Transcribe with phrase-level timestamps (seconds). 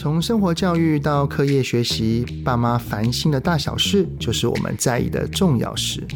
[0.00, 6.06] 从生活教育到课业学习，爸妈烦心的大小事，就是我们在意的重要事。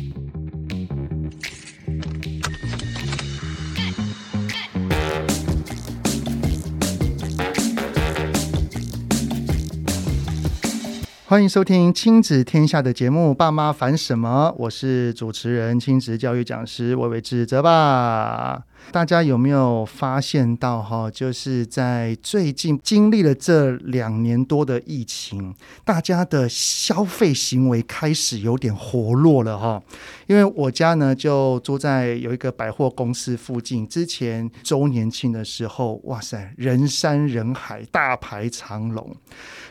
[11.26, 18.62] 欢迎收听亲子天下的节目《爸妈烦什么》，我是主持人、亲子教育讲师魏玮志泽吧。
[18.92, 21.10] 大家有没有发现到哈？
[21.10, 29.82] 就是在最近经历了这两年多的疫情，大家的消费行为开始有点活络了哈。
[30.26, 39.16] 因为我家呢就住在有一个百货公司附近，之前周年庆的时候，哇塞，人山人海，大排长龙。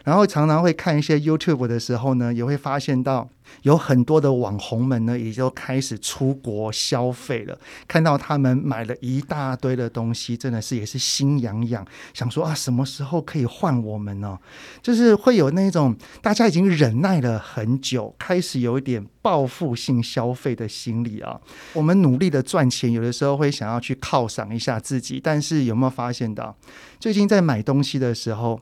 [0.04, 3.30] 然后常常会看一些 YouTube 的时候呢，也会发现到。
[3.64, 7.58] 有很多的网红们呢，也就开始出国消费了。
[7.88, 14.38] 看到他们买了一大堆的东西，真的是也是心痒痒，想说啊，什么时候可以换我们呢？
[14.82, 21.40] 就是会有那种大家已经忍耐了很久，开始有一点报复性消费的心理啊。
[21.74, 26.56] 我们努力的赚钱，有的时候会想要去犒赏一下自己，但是有没有发现到，
[27.00, 28.60] 最近在买东西的时候，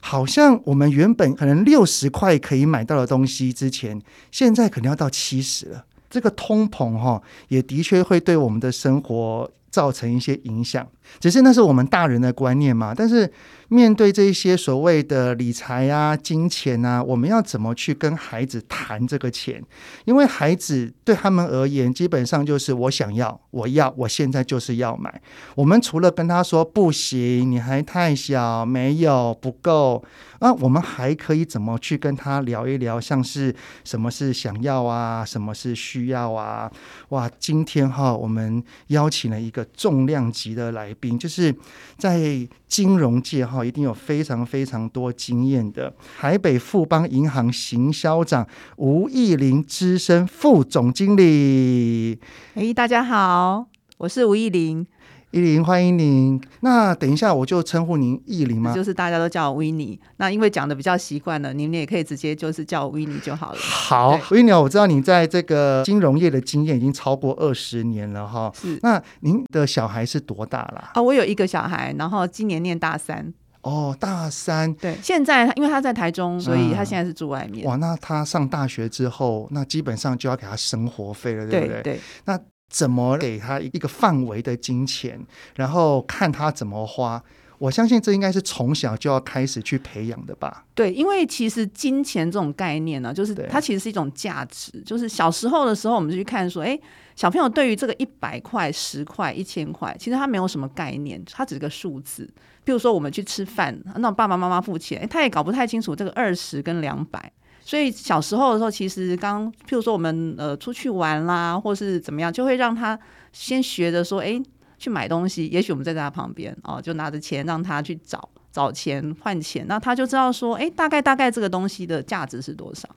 [0.00, 5.84] 好像我们原本可能六十块可以买到的东西，之前现在可能要到七十了。
[6.10, 10.86] 这个通膨哈，也的确会对我们的生活造成一些影响。
[11.18, 13.30] 只是那是我们大人的观念嘛，但是
[13.68, 19.60] 面对这些所谓的理财啊、金钱啊，我们要怎么去跟孩子谈这个钱？
[20.04, 25.20] 因为孩子对他们而言，基本上就是我想要，我要，我现在就是要买。
[25.56, 30.04] 我们除了跟他说不行，你还太小，没有，不够，
[30.40, 33.00] 那我们还可以怎么去跟他聊一聊？
[33.00, 36.70] 像是什么是想要啊，什么是需要啊？
[37.08, 41.18] 哇，今天哈，我们邀请了一个重量级的来宾。
[41.18, 41.54] 就是
[41.96, 48.46] 在金融界哈，一定有非常非常多经验的台北富邦银行行销长
[48.76, 52.18] 吴义林资深副总经理。
[52.54, 53.66] 哎，大家好，
[53.98, 54.86] 我是吴义林。
[55.32, 56.38] 懿玲，欢迎您。
[56.60, 58.74] 那等一下我就称呼您依林吗？
[58.74, 59.98] 就是大家都叫我 Winnie。
[60.18, 63.58] 那因为讲的比较习惯了，你们也可以直接就是叫我 Winnie 就好了。
[63.58, 68.52] 好，Winnie，我知道你在这个金融业的经验已经超过二十年了哈。
[68.54, 68.78] 是。
[68.82, 70.90] 那您的小孩是多大了？
[70.92, 73.32] 啊，我有一个小孩，然后今年念大三。
[73.62, 74.74] 哦，大三。
[74.74, 74.98] 对。
[75.02, 77.66] 现在因为他在台中，所以他现在是住外面。
[77.66, 81.82] 哇，那他上大学之后，那基本上就要给他生活费了，对不对？
[81.82, 82.00] 对。
[82.26, 82.38] 那。
[82.72, 85.20] 怎么给他一个范围的金钱，
[85.56, 87.22] 然后看他怎么花？
[87.58, 90.64] 我相信这应该是从小就要开始去培养的吧。
[90.74, 94.72] 对，因为其实金钱这种概念呢、啊，就是它其实是一种价值。
[94.84, 96.76] 就是小时候的时候，我们就去看说，哎，
[97.14, 102.28] 小朋友对于这个一百块、十块、一千块，其实他没有什么概念，它只是个数字。
[102.64, 107.30] 比如说我们去吃饭，那爸爸妈妈付钱，哎，他也搞不太清楚这个二十跟两百。
[107.64, 112.98] 所以小时候的时候，其实刚譬如说我们呃出去玩啦，或是怎么样，就会让他
[113.32, 114.42] 先学着说，哎，
[114.78, 115.46] 去买东西。
[115.46, 122.88] 也许我们在他旁边哦，就拿着钱让他去找找钱换钱，那他就知道说，哎，大概大概这个东西的价值是多少。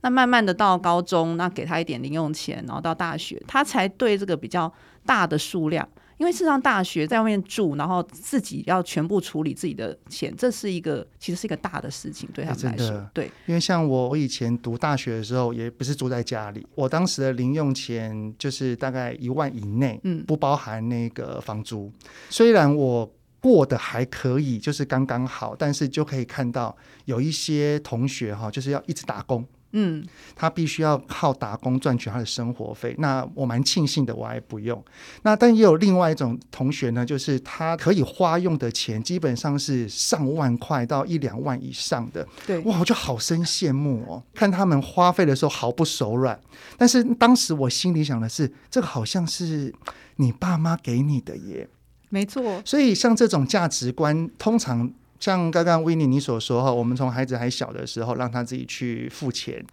[0.00, 4.72] 那慢慢的到高中，那给他一点零用钱，然后到大学，他才对这个比较
[5.04, 5.86] 大的数量。
[6.18, 13.10] 因为是上大学在外面住，然后自己要全部处理自己的钱，这是一个其实是一个大的事情，对他们来说。
[13.12, 21.92] 对，因为像我，我以前读大学的时候，也不是住在家里，我当时的零用钱就是大概一万以内，嗯，不包含那个房租。
[22.30, 29.46] 虽然我过得还可以，就是刚刚好，但是就可以看到有一些同学哈，就是要一直打工。
[29.78, 30.02] 嗯，
[30.34, 32.94] 他必须要靠打工赚取他的生活费。
[32.96, 34.82] 那我蛮庆幸的，我还不用。
[35.22, 42.26] 那但也有另外一种同学呢，就是他可以花用的钱基本上是上万块到一两万以上的。
[42.46, 44.22] 对，哇，我就好生羡慕哦。
[44.32, 46.40] 看他们花费的时候毫不手软。
[46.78, 49.74] 但是当时我心里想的是，这个好像是
[50.16, 51.68] 你爸妈给你的耶。
[52.08, 52.62] 没错。
[52.64, 54.90] 所以像这种价值观，通常。
[55.18, 59.64] 像刚刚 Winnie 你所说哈，我们从孩子还小的时候让他自己去付钱，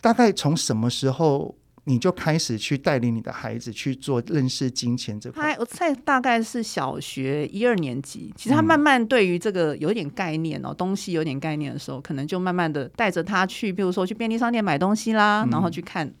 [0.00, 1.54] 大概从什么时候
[1.84, 5.56] 你就开始去带领你的孩子去做认识金钱这块？
[5.58, 16.12] 我猜大概是小学一二年级，其实他慢慢对于这个有点概念哦，东西有点概念的时候，可能就慢慢的带着他去，比如说去便利商店买东西啦，然后去看。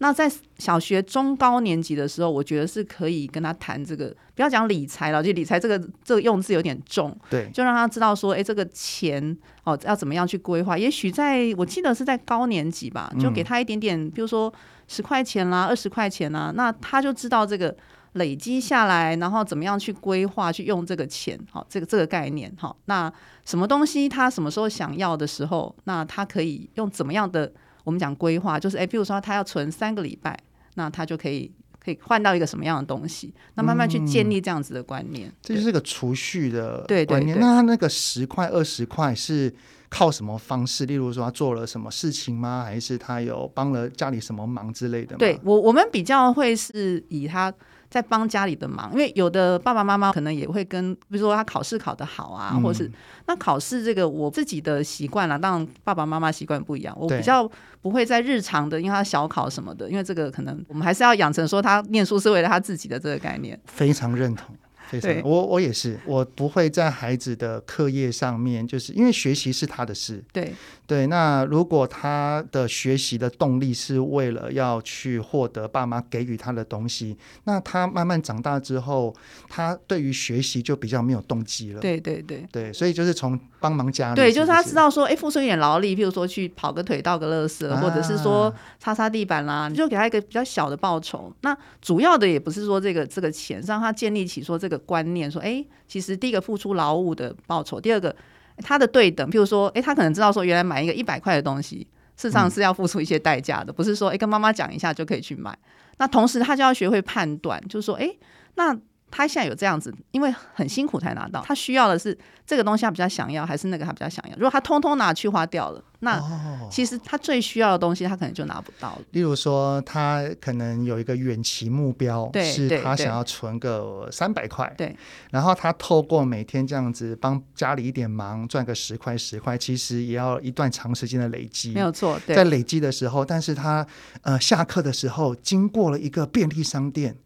[0.00, 10.78] 那在小学中高年级的时候，我觉得是可以跟他谈这个，不要讲理财了，就理财这个这个用字有点重，对，就让他知道说，哎，这个钱哦要怎么样去规划。
[10.78, 14.52] 也许在我记得是在高年级吧，就给他一点点，比如说
[14.86, 17.76] 十块钱啦、二十块钱啦，那他就知道这个
[18.12, 23.12] 累积下来，然后怎么样去规划去用这个钱，好，这个这个概念，好，那
[23.44, 27.52] 什么东西他什么时候想要的时候，那他可以用怎么样的
[27.88, 30.38] 我们讲规划，就是诶，比如说他要存三个礼拜，
[30.74, 31.50] 那他就可以。
[31.80, 33.32] 可以换到一个什么样的东西？
[33.54, 36.86] 那慢慢去建立这样子的观念，嗯、这就是个储蓄的观念。
[36.86, 39.50] 对对对，那他那个十块、二十块是
[39.88, 40.86] 靠什么方式？
[40.86, 42.62] 例如说他做了什么事情吗？
[42.64, 45.18] 还是他有帮了家里什么忙之类的吗？
[45.18, 47.52] 对我，我们比较会是以他。
[47.90, 52.90] 在帮家里的忙，因为有的爸爸妈妈可能也会跟，比如说他考试考得好啊，嗯、或是
[53.26, 57.50] 那考试这个我自己的习惯啦，当然爸爸妈妈习惯不一样，我比较
[57.80, 64.54] 不会在日常的，因为他小考什么的，因为这个可能我们还是要养成说他念书是为了他自己的这个概念，非常认同。
[64.88, 70.24] 非常，我我也是，我不会在孩子的课业上面，就是因为学习是他的事。
[70.32, 70.52] 对
[70.88, 79.14] 对，那如果他的学习的动力是为了要去获得爸妈给予他的东西，那他慢慢长大之后，
[79.48, 81.80] 他对于学习就比较没有动机了。
[81.80, 91.30] 对对对对，所以就是从帮忙家里，对，就是他知道说，哎，付出一点劳力，譬如说去跑个腿、倒个乐色，啊、或者是说擦擦地板啦，你就给他一个比较小的报酬。
[91.42, 94.78] 那主要的也不是说这个这个钱，让他建立起说这个。
[94.88, 98.14] 观念说，哎，其实第一个付出劳务的报酬，第二个
[98.62, 105.56] 他的对等，譬如说，哎，他可能知道说，原来买一个一百块的东西，事实上是要付出一些代价的，嗯、不是说，哎，跟妈妈讲一下就可以去买。
[105.98, 108.10] 那同时，他就要学会判断，就是说，哎，
[108.54, 108.78] 那。
[109.10, 111.42] 他现在有这样子，因为很辛苦才拿到。
[111.46, 112.16] 他需要的是
[112.46, 114.36] 这个东西，他比较想要，还是那个他比较想要？
[114.36, 116.22] 如果他通通拿去花掉了，那
[116.70, 119.02] 其实他最需要的东西，他可能就拿不到了。
[119.12, 124.72] 例如说，他可能有一个远期目标，是他想要存个三百块。
[124.76, 124.94] 对。
[125.30, 131.72] 然后他透过每天这样子帮家里一点忙，赚个十块十块，其实也要一段长时间的累积。
[131.72, 132.20] 没有错。
[132.26, 133.86] 在累积的时候，但是他
[134.22, 137.16] 呃下课的时候经过了一个便利商店。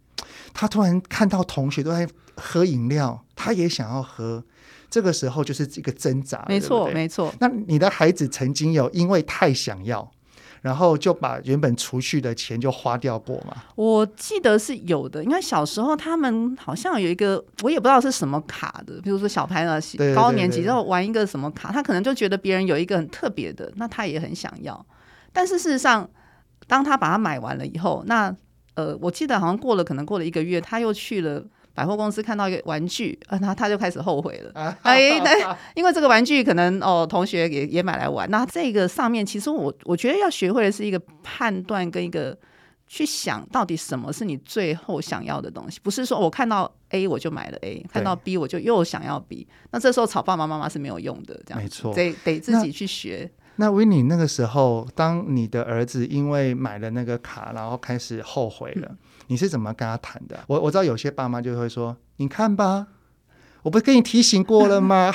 [0.52, 4.42] 他突然看到同学都在喝饮料，他也想要喝。
[4.90, 7.32] 这个时候就是一个挣扎，没错，对对没错。
[7.40, 10.06] 那你的孩子曾经有因为太想要，
[10.60, 13.56] 然后就把原本储蓄的钱就花掉过吗？
[13.74, 19.80] 我记得是有的，因为小时候他们好像有一个，我也不知道是什么卡的，比如说小朋友
[20.14, 24.84] 高年级之后玩一个什么卡，他可能就觉得别人有一个很特别的，那他也很想要。
[25.32, 26.06] 但是事实上，
[26.66, 28.36] 当他把它买完了以后，那
[28.74, 34.76] 呃，我记得好像过了，可能过了一个月，他又去了百货公司，看到一个玩具，啊，他他就开始后悔了。
[34.82, 38.30] 哎， 那因为这个玩具可能哦，同学也也买来玩。
[38.30, 42.36] 那这个上面，其实我我觉得要学会的是一个判断跟一个
[42.86, 49.46] 去想到底什么是你最后想要的东西，不是说我看到 A 我就买了 A，看到 B 我就又想要 B。
[49.70, 53.30] 那这时候吵爸爸妈妈是没有用的，这样没错，得得自己去学。
[53.62, 58.98] 那维尼那个时候，当你的儿子因为买了那个卡，然后开始后悔了，嗯、
[59.28, 60.36] 你是怎么跟他谈的？
[60.48, 62.88] 我我知道有些爸妈就会说：“你看吧，
[63.62, 65.12] 我不是跟你提醒过了吗？”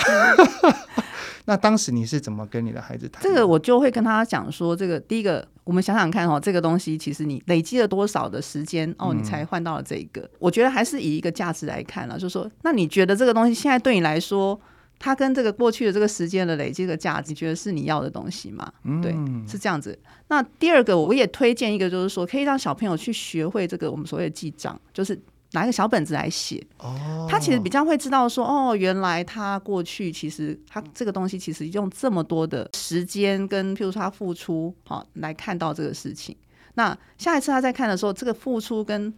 [1.44, 3.22] 那当时你是怎么跟你的孩子谈？
[3.22, 10.22] 这个我就会跟他讲说：“这个第一个，我们想想看哦，这个东西其实你累积了多少的时间哦，你才换到了这个？
[10.22, 14.58] 嗯、我觉得还是以一个价值来看了，就是说，那你觉得这个东西现在对你来说？”
[15.00, 18.72] 它跟这个过去的这个时间的累积的价值，你觉得是你要的东西吗？
[18.84, 19.12] 嗯、对，
[19.48, 19.98] 是这样子。
[20.28, 25.20] 那第二个，我也推荐一个，就是说可以让小朋友去学会这个我们所谓的记账，就是
[25.54, 26.62] 拿一个小本子来写。
[26.80, 36.36] 哦，他其实比较会知道说，哦，原来他过去其实他这个东西其实用这么多的时间跟譬如说他付出，好来看到这个事情。
[36.74, 39.14] 那下一次他在看的时候，这个付出跟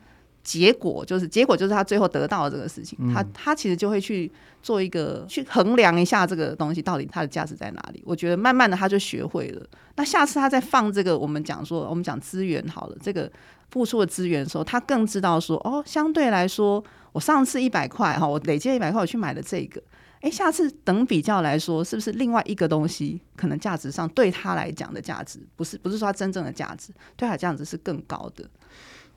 [0.49, 4.31] 结果就是结果，就是他最后得到的这个事情，嗯、他他其实就会去
[4.63, 8.01] 做一个去衡量一下这个东西到底它的价值在哪里。
[8.03, 9.63] 我觉得慢慢的他就学会了。
[9.95, 13.31] 那下次他再放这个我们讲说我们讲资源好了，这个
[13.69, 19.79] 付出的资源的时候，他更知道说哦，相对来说，我上次一百块哈，我累积一百块我去买了这个，
[20.21, 28.43] 哎，下次等比较来说，是不是另外一个东西可能价值上对他来讲的价值，不是不是说他真正的价值，对他这样子是更高的。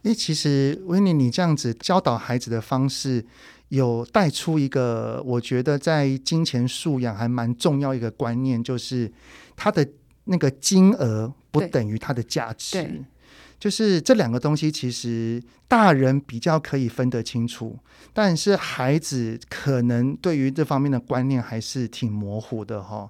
[0.03, 3.25] 诶，其实维尼，你这样子教导孩子的方式，
[3.69, 9.13] 有带出一个我觉得在金钱素养还蛮重要一个观念，就是
[9.55, 9.89] 他的
[10.25, 13.05] 那个金额不等于他的价值。
[13.61, 17.79] 就是这两个东西，其实大人比较可以分得清楚，
[18.13, 23.09] 但是孩子可能对于这方面的观念还是挺模糊的哈。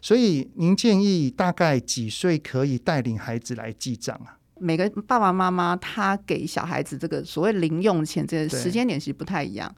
[0.00, 4.38] 所以您建议大概几岁可以带领孩子来记账啊？
[4.58, 9.74] 每个爸爸妈妈他给小孩子这个所谓零用钱这个时间点其实不太一样。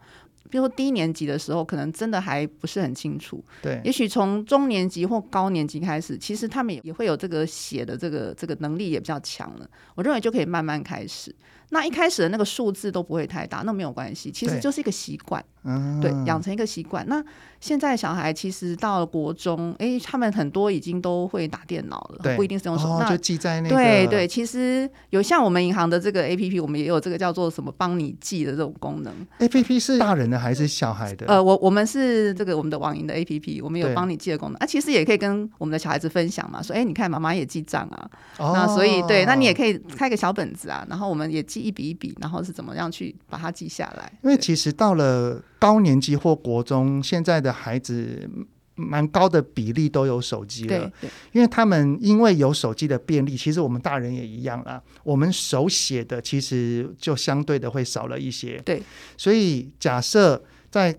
[0.48, 3.44] 比如说低年级的时候，可能真的还不是很清楚。
[3.60, 9.68] 对，也许从中年级或高年级开始，其实他们也会有这个写的这个这个能力也比较强了。
[9.96, 11.34] 我认为就可以慢慢开始。
[11.70, 15.44] 那一开始的那个数字都不会太大，那没有关系，其实就是一个习惯。
[15.66, 17.04] 嗯，对，养成一个习惯。
[17.08, 17.22] 那
[17.58, 23.74] 现在小孩其实到了国中，哎，他们很多已经都会打电脑了，不一定是用手，哦、那就记在那个。
[23.74, 29.12] 对对，其实有像我们银行的这个 APP，我们也有这个叫做什么帮你记的这种功能。
[29.40, 31.26] APP 是大人的还是小孩的？
[31.26, 34.66] 呃，我我们是这个我们的网银的 APP，我们有帮你记的功能啊。
[34.66, 38.08] 其实也可以跟我们的小孩子分享嘛，说哎，你看妈妈也记账啊。
[38.38, 44.12] 哦、那所以对，那你也可以开个小本子啊，然后我们也记一笔一笔，然后是怎么样去把它记下来。
[44.22, 45.42] 因为其实到了。
[45.58, 48.28] 高年级或国中，现在的孩子
[48.74, 50.92] 蛮高的比例都有手机了，
[51.32, 54.82] 因为他们因为有手机的便利，其实我们大人也一样啦。
[55.02, 58.82] 我们手写的其实就相对的会少了一些，对。
[59.16, 60.94] 所以假设在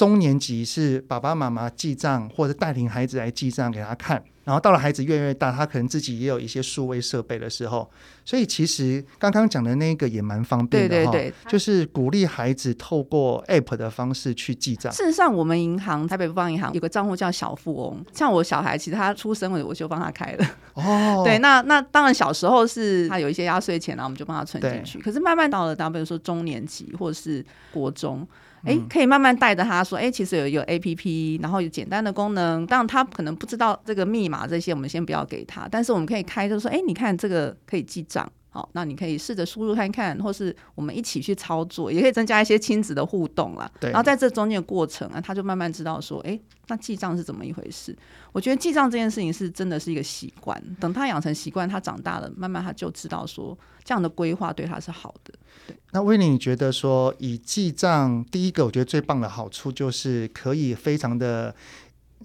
[0.00, 4.24] 中年级是爸爸妈妈记账，或者带领孩子来记账给他看。
[4.44, 7.86] 然后到了孩子越来越大，他可能自己也有一些数位设备的时候，
[8.24, 14.90] 所以其实刚刚讲的那个也蛮方便的，对对对，就是鼓励孩子透过 App 的方式去记账。
[14.90, 20.46] 事实上，我们银行台北富邦银行有个账户叫小富翁，像我小孩其实他出生了，我就帮他开了。
[20.72, 24.98] 哦， 对，那那当然小时候是他有一些压岁钱，然后我们就帮他存进去。
[24.98, 28.26] 可是慢慢到了，比如说中年级或者是国中。
[28.64, 38.30] 哎，可以慢慢带着他说，哎，其实有一个 APP，然后有简单的功能，当然他可能不知道这个密码这些，我们先不要给他，但是我们可以开，就是说，哎，你看这个可以记账。
[38.52, 43.70] 好，那你可以试着输入看看，或是我们一起去操作，也可以增加一些亲子的互动啦。
[43.78, 43.90] 对。
[43.90, 47.96] 然后在这中间的过程啊，他就慢慢知道说，哎，那记账是怎么一回事？
[48.32, 50.60] 我觉得记账这件事情是真的是一个习惯。
[50.80, 55.32] 等他养成习惯，他长大了，慢慢他就知道说，这样的规划对他是好的。
[55.68, 55.76] 对。
[55.92, 61.54] 那威廉，你觉得说以记账，第一个我觉得最棒的好处就是可以非常的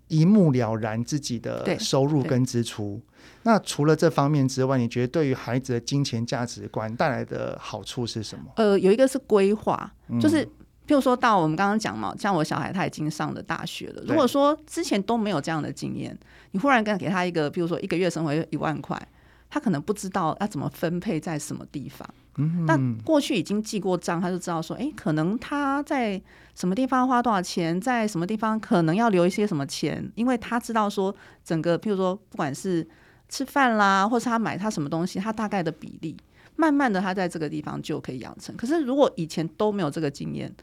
[0.08, 3.00] 一目了然自己的收入跟支出。
[3.48, 8.46] 那除了这方面之外，你觉得对于孩子的金钱价值观带来的好处是什么？
[8.56, 10.44] 呃，有一个是规划，就是
[10.88, 14.04] 譬如说到我们刚刚讲嘛，像我小孩他已经上了大学了。
[14.08, 16.18] 如果说之前都没有这样的经验，
[16.54, 19.00] 你忽然跟给他一个，譬如说一个月生活一万块，
[19.48, 22.10] 他可能不知道要怎么分配在什么地方。
[22.38, 26.20] 嗯，那过去已经记过账，他就知道说，哎，可能他在
[26.56, 32.88] 什么地方花多少钱，在什么地方可能要留一些什么钱，因为他知道说整个譬如说不管是。
[33.30, 36.16] 吃饭啦，或是他买他什么东西，他大概的比例，
[36.56, 38.56] 慢慢的他在这个地方就可以养成。
[38.56, 40.54] 可是如果以前都没有这个经验，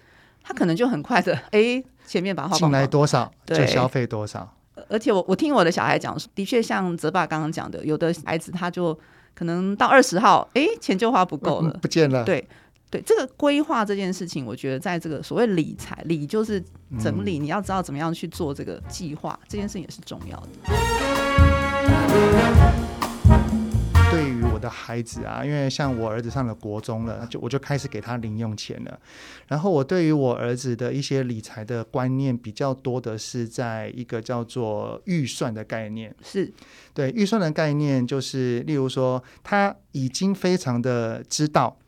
[0.43, 4.57] 他可能就很快的， 哎，前面把话进来多少就消费多少。
[4.89, 8.99] 而且我我听我的小孩讲，的确像泽爸刚刚讲的，有的孩子他就
[9.35, 12.25] 可能到二十号，哎，钱就花不够了，不见了。
[12.25, 12.47] 对
[12.91, 16.63] 对，这个规划这件事情，我觉得在这个所谓理财，理就是
[16.99, 21.62] 整理，嗯，你要知道怎么样去做这个计划，这件事情也是重要的。
[24.11, 28.99] 对于我的孩子啊，因为像我儿子上了国中了，就我就开始给他零用钱了。
[29.49, 36.15] 然后我对于我儿子的一些理财的观念比较多的是在一个叫做预算的概念。
[36.23, 36.53] 是
[36.93, 41.79] 对预算的概念，就是例如说他已经非常的知道。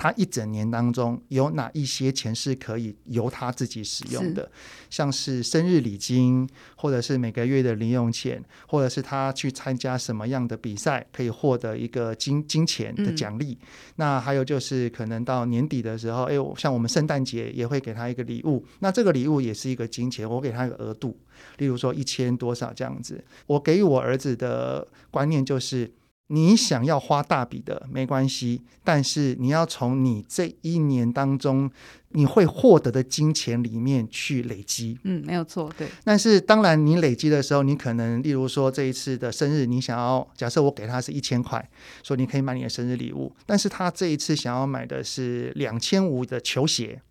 [0.00, 4.50] 他一整年当中有哪一些钱是可以由他自己使用的，
[4.88, 13.58] 像是生日礼金，或者是每个月的零用钱，或者是他去参加什么样的比赛可以获得一个金金钱的奖励。
[13.60, 13.66] 嗯。
[13.96, 21.14] 那还有就是可能到年底的时候，哎，像我们圣诞节也会给他一个礼物，那这个礼物也是一个金钱，我给他一个额度，
[21.58, 23.22] 例如说一千多少这样子。
[23.46, 25.92] 我给予我儿子的观念就是。
[26.32, 31.68] 你想要花大笔的没关系，但是你要从你这一年当中
[32.10, 34.96] 你会获得的金钱里面去累积。
[35.02, 35.88] 嗯，没有错，对。
[36.04, 41.68] 但是当然，你累积的时候，你可能例如说这一次的生日，你想要假设我给他是一千块，
[42.04, 47.02] 说你可以买你的生日礼物，但是他这一次想要买的是两千五的球鞋，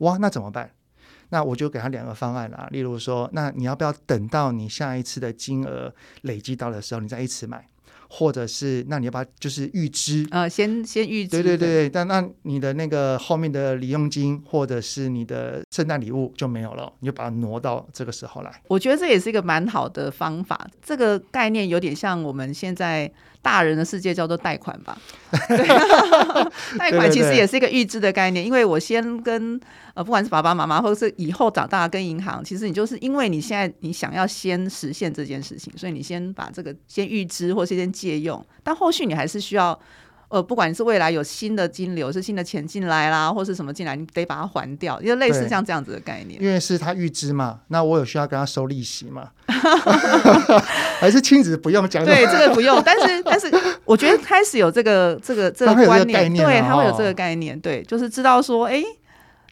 [0.00, 0.70] 哇，那怎么办？
[1.30, 2.68] 那我就给他两个方案啦。
[2.70, 7.66] 例如说，那你要不要等到你下一次的金额累积到的时候，你再一起买？
[8.08, 18.62] 或者是，那你要把就是预支，呃，先先预支，对对对，但那你的那个后面的礼用金或者是你的圣诞礼物就没有了，你就把它挪到这个时候来。
[18.68, 23.10] 我觉得这也是一个蛮好的方法，这个概念有点像我们现在。
[23.46, 24.98] 大人的世界叫做贷款吧，
[26.76, 29.58] 贷款其实也是一个预支的概念，因为我先跟
[29.94, 39.78] 呃，不管是爸爸妈妈，或者是以后长大跟银行，其实你就是因为你现在你想要先实现这件事情，所以你先把这个先预支或是先借用，但后续你还是需要
[40.28, 46.42] 呃，不管你是未来有新的金流，是新的钱进来啦，或是什么进来，你得把它还掉，因为类似像这样子的概念。
[46.42, 49.30] 因为是他预支嘛，那我有需要跟他收利息嘛？
[50.98, 52.04] 还是亲子不用讲？
[52.04, 52.82] 对，这个不用。
[52.84, 53.50] 但是，但是
[53.84, 58.82] 我觉得开始有这个这个这个观念，对，他会有这个概念，对，就是知道说，哎。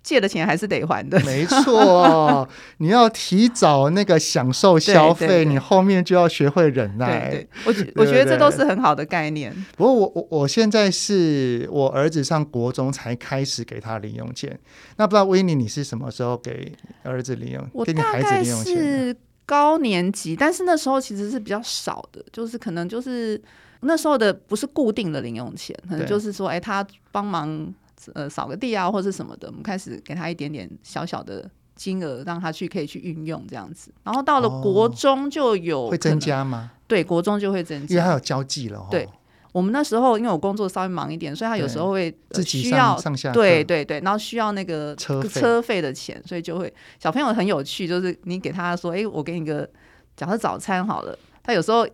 [0.04, 2.46] 借的钱还是得还的，没错。
[2.76, 7.30] 你要提早那个享受消费，对对对，你后面就要学会忍耐。
[7.30, 9.50] 对对，我觉我觉得这都是很好的概念。
[9.78, 14.56] 不过我我我现在是我儿子上国中才开始给他零用钱。
[14.96, 16.70] 那不知道威尼你是什么时候给
[17.02, 17.66] 儿子零用？
[17.72, 23.40] 我大概是高年级，但是那时候其实是比较少的，就是可能就是
[23.80, 27.74] 那时候的不是固定的零用钱，可能就是说，哎，他帮忙。
[28.14, 33.90] 呃，扫个地啊，或者什么的，我们开始给他一点点小小的金额，让他去可以去运用这样子。
[34.02, 36.72] 然后到了国中就有、哦、会增加吗？
[36.86, 38.86] 对，国中就会增加，因为他有交际了、哦。
[38.90, 39.08] 对，
[39.52, 49.68] 我们那时候因为我工作稍微忙一点，所以他有时候会自己需要上下对对对，然后需要那个车车费的钱，所以就会小朋友很有趣，就是你给他说，哎，我给你个
[50.16, 51.86] 假设早餐好了，他有时候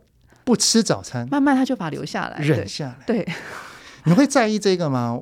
[0.45, 3.05] 不吃早餐，慢慢他就把它留下来，忍下来。
[3.07, 3.26] 对，
[4.05, 5.21] 你会在意这个吗？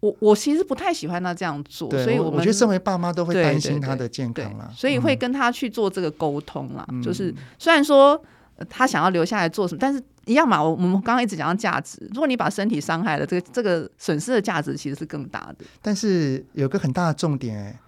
[0.00, 6.84] 我我其实不太喜欢他这样做，所以我觉得身为爸妈都会担心他的健康啦，所以会跟他去做这个沟通啦。
[6.90, 8.22] 嗯、就是虽然说
[8.68, 15.64] 他想要留下来做什么，但是一样嘛，我我们刚刚一直讲到价值，如果你把身体伤害了，这个这个损失的价值其实是更大的。
[15.80, 17.78] 但是有个很大的重点、欸，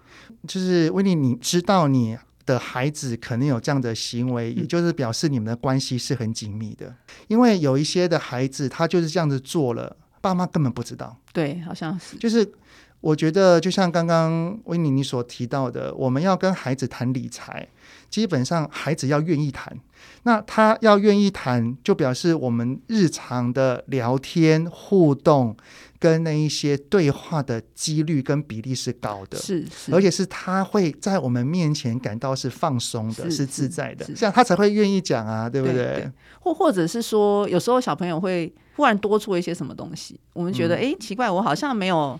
[0.47, 6.93] 就是威尼，你知道你的孩子可能有这样的行为，嗯、也就是表示你们的关系是很紧密的，
[7.27, 9.95] 因为有一些的孩子他就是这样子做了。
[10.25, 12.17] 爸妈根本不知道，对，好像是。
[12.17, 12.51] 就是
[12.99, 17.67] 我觉得，就像刚刚威尼你所提到的，我们要跟孩子谈理财，
[18.09, 19.77] 基本上孩子要愿意谈。
[20.23, 25.55] 那他要愿意谈，就表示我们日常的聊天互动
[25.99, 35.67] 跟那一些对话的几率跟比例是高的，是，是，而且是他会在我们面前感到是放松的，是，是自在的，这样他才会愿意讲啊，对不？
[35.67, 38.51] 对，或或者是说，有时候小朋友会。
[38.75, 42.19] 忽然多出一些什么东西，我们觉得哎、嗯，奇怪，我好像没有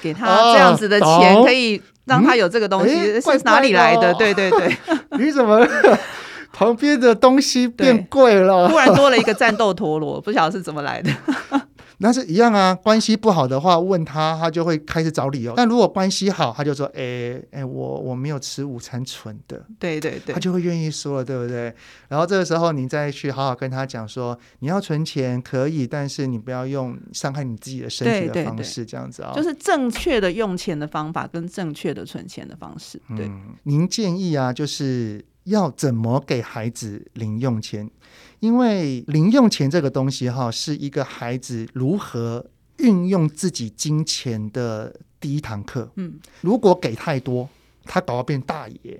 [0.00, 4.14] 给他这样子的钱，可以让他有这个东西，嗯、是哪里来的？
[4.14, 4.76] 对对对，
[5.18, 5.66] 你怎么
[6.52, 8.68] 旁边的东西变贵了？
[8.70, 11.10] 突然多了一个战斗陀螺，不晓得是怎么来的。
[11.98, 15.54] 那是一样啊，关系不好的话，问他，他就会开始找理由。
[15.56, 21.74] 但如果关系好，他就说：“哎、欸、哎、欸，我我没有吃午餐存的。”对对对，他就会愿意说了，对不对？
[22.08, 33.00] 然后这个时候，你再去好好跟他讲说：“你要存钱可以，但是你不要用伤害你自己的身体的方式，这样子啊、哦。”就是正确的用钱的方法跟正确的存钱的方式。
[33.16, 37.90] 对，嗯、您建议啊，就是要怎么给孩子零用钱？
[38.40, 42.44] 因为零用钱这个东西哈，是一个孩子如何
[42.78, 45.90] 运用自己金钱的第一堂课。
[45.96, 47.48] 嗯，如果给太多，
[47.84, 48.98] 他搞到变大爷；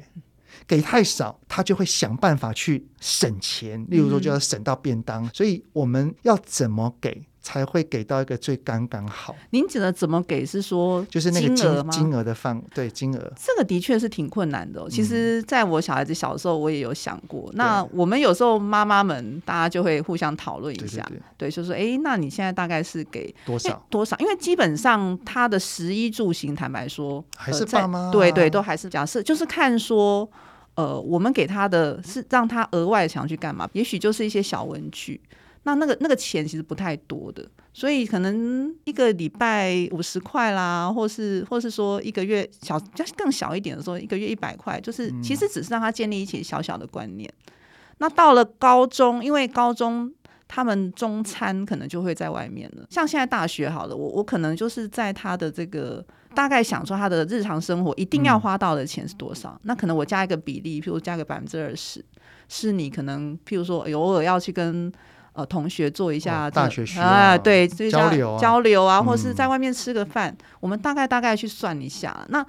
[0.67, 3.85] 给太少，他就会想办法去省钱。
[3.89, 5.25] 例如说，就要省到便当。
[5.25, 5.31] 嗯。
[5.33, 7.27] 所以我们要怎么给？
[7.47, 9.33] 才会给到一个最刚刚好。
[9.51, 11.93] 您指的怎么给是说就是那个金？
[11.93, 14.89] 金额的范对金额，这个的确是挺困难的哦。
[14.91, 17.49] 其实，在我小孩子小时候，我也有想过。
[17.55, 24.17] 那我们有时候妈妈们大家就会互相讨论一下，对，对，对，对，就是说，哎，那你现在大概是给多少多少？
[24.19, 30.29] 因为基本上他的食衣住行，坦白说，还是爸妈、啊、对对，都还是假设，就是看说，
[30.75, 33.69] 呃，我们给他的是让他额外想去干嘛？
[33.73, 35.21] 也许就是一些小文具。
[35.67, 42.81] 那那个那个钱其实不太多的，所以可能一个礼拜五十块啦，或是或是说一个月小
[43.17, 47.29] 更小一点的时候，一个月一百块，就是其实只是让他建立一些小小的观念。
[47.49, 47.53] 嗯。
[47.99, 50.09] 那到了高中，因为高中
[50.47, 59.61] 他们中餐可能就会在外面了，像现在大学好了，我我可能就是在他的这个大概想说他的日常生活一定要花到的钱是多少，嗯。
[59.65, 62.05] 那可能我加一个比例，譬如加个百分之二十，
[62.49, 64.93] 是你可能譬如说偶尔要去跟。
[65.37, 72.27] 呃，同学做一下、哦、大学学啊，对，交流啊，交流啊，或是在外面吃个饭，嗯、我们大概大概去算一下。
[72.31, 72.45] 那，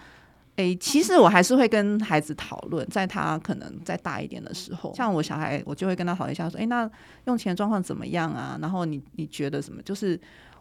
[0.55, 6.89] 诶，其实我还是会跟孩子讨论，在他可能再大一点的时候，像我小孩，我就会跟他讨论一下，说，哎，那
[7.25, 8.57] 用钱状况怎么样啊？
[8.61, 9.81] 然后你你觉得什么？
[9.81, 10.17] 就是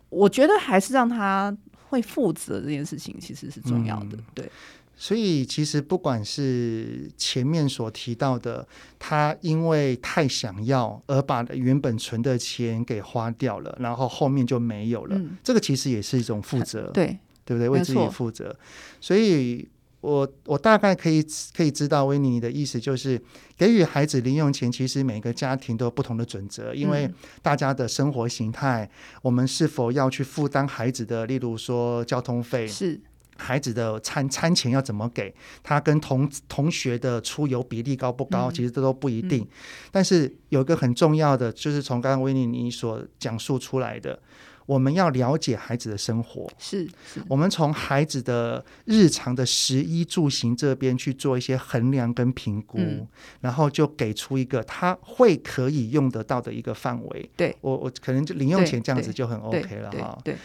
[0.09, 1.57] 我觉得还是让他
[1.89, 4.51] 会负责这件事情，其实是重要的，嗯、对。
[4.97, 8.67] 所以，其实不管是前面所提到的，
[8.99, 17.69] 他因为太想要而把原本存的钱给花掉了，然后后面就没有了，嗯、这个其实也是一种负责，对，对不对？
[17.69, 18.57] 为自己负责。
[19.01, 19.69] 所以。
[20.03, 21.25] 我我大概可以
[21.57, 23.21] 可以知道维尼你的意思，就是
[23.57, 27.11] 给予孩子零用钱，其实每个家庭都有不同的准则，因为
[27.43, 33.01] 大家的生活形态，嗯、我们是否要去负担孩子的，例如说交通费是。
[33.37, 35.35] 孩子的餐餐钱要怎么给？
[35.63, 38.51] 他跟同同学的出游比例高不高？
[38.51, 39.43] 嗯、其实这都不一定。
[39.43, 39.49] 嗯、
[39.91, 44.19] 但是有一个很重要的，就是从刚刚维尼你所讲述出来的，
[44.67, 46.51] 我们要了解孩子的生活。
[46.59, 53.07] 是，是我们从孩子的日常的食衣住行这边去做一些衡量跟评估，嗯、
[53.41, 57.31] 然后就给出一个他会可以用得到的一个范围。
[57.37, 60.19] 对我，我可能就零用钱这样子就很 OK 了哈。
[60.25, 60.37] 对。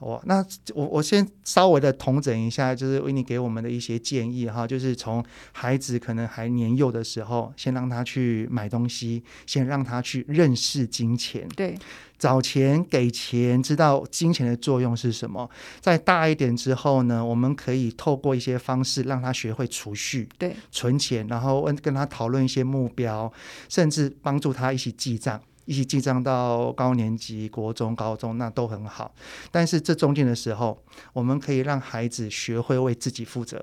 [0.00, 11.76] 哦，那我我先稍微的统整一下，就是维尼给我们的一些建议哈，就是从孩子可能还年幼的时候，先让他去买东西，先让他去认识金钱，对，
[12.16, 15.50] 找钱给钱，知道金钱的作用是什么。
[15.80, 23.32] 再大一点之后呢，我们可以透过一些方式让他学会储蓄，对，存钱，然后跟跟他讨论一些目标，
[23.68, 25.40] 甚至帮助他一起记账。
[25.68, 29.14] 一起记账到高年级、国中、高中，那都很好。
[29.50, 33.62] 但是这中间的时候，我们可以让孩子学会为自己负责。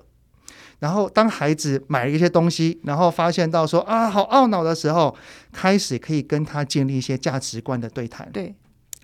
[0.77, 5.15] 然后，当孩子买了一些东西，然后发现到说啊，好懊恼的时候，
[5.51, 8.53] 开始可以跟他建立一些价值观的对谈，对，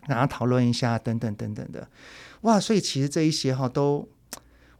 [0.07, 1.87] 然后讨论一下等等等等的。
[2.41, 4.07] 哇，所以其实这一些哈都。